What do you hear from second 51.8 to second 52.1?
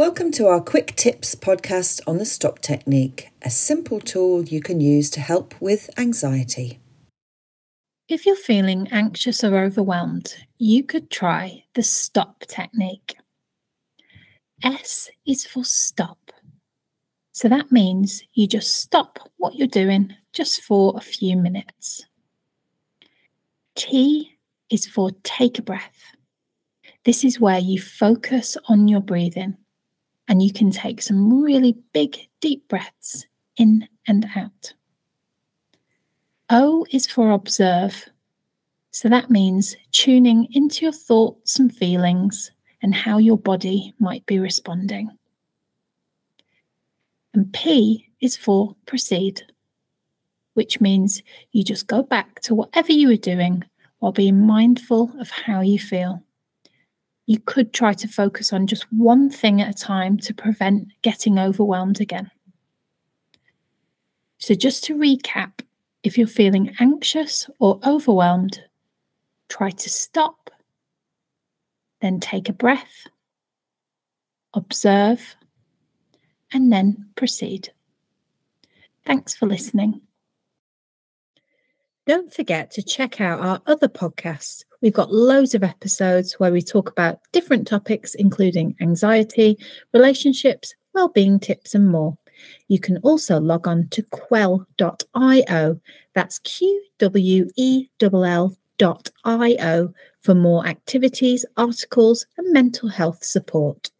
go